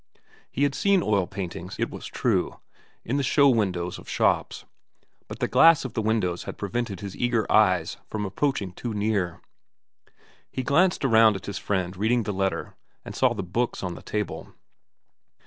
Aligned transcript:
He 0.49 0.63
had 0.63 0.73
seen 0.73 1.03
oil 1.03 1.27
paintings, 1.27 1.75
it 1.77 1.91
was 1.91 2.07
true, 2.07 2.59
in 3.05 3.17
the 3.17 3.21
show 3.21 3.47
windows 3.49 3.99
of 3.99 4.09
shops, 4.09 4.65
but 5.27 5.37
the 5.37 5.47
glass 5.47 5.85
of 5.85 5.93
the 5.93 6.01
windows 6.01 6.45
had 6.45 6.57
prevented 6.57 7.01
his 7.01 7.15
eager 7.15 7.45
eyes 7.51 7.97
from 8.07 8.25
approaching 8.25 8.71
too 8.71 8.95
near. 8.95 9.41
He 10.49 10.63
glanced 10.63 11.05
around 11.05 11.35
at 11.35 11.45
his 11.45 11.59
friend 11.59 11.95
reading 11.95 12.23
the 12.23 12.33
letter 12.33 12.75
and 13.05 13.13
saw 13.15 13.35
the 13.35 13.43
books 13.43 13.83
on 13.83 13.93
the 13.93 14.01
table. 14.01 14.51